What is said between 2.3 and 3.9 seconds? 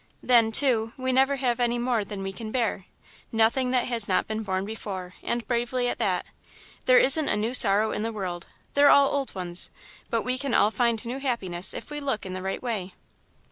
can bear nothing that